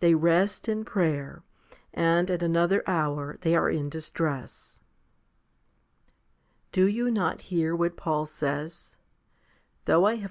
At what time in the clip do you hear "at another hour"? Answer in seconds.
2.32-3.38